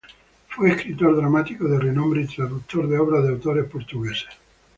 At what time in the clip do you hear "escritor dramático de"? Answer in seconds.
0.71-1.77